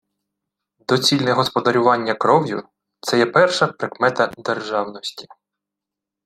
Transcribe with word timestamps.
Доцільне 0.79 1.31
господарювання 1.31 2.13
кров'ю— 2.13 2.63
це 3.01 3.17
є 3.17 3.25
перша 3.25 3.67
прикмета 3.67 4.27
державності… 4.37 5.27